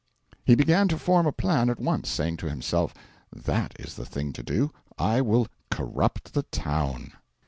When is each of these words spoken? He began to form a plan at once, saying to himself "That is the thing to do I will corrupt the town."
He 0.43 0.55
began 0.55 0.87
to 0.87 0.97
form 0.97 1.27
a 1.27 1.31
plan 1.31 1.69
at 1.69 1.79
once, 1.79 2.09
saying 2.09 2.37
to 2.37 2.49
himself 2.49 2.91
"That 3.31 3.73
is 3.79 3.93
the 3.93 4.03
thing 4.03 4.33
to 4.33 4.41
do 4.41 4.71
I 4.97 5.21
will 5.21 5.45
corrupt 5.69 6.33
the 6.33 6.41
town." 6.41 7.11